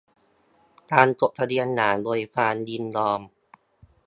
[0.91, 3.21] การจดทะเบียนหย่าโดยความยินยอม